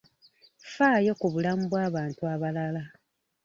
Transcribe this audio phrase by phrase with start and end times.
[0.75, 2.81] Faayo ku bulamu bw'abantu abalala.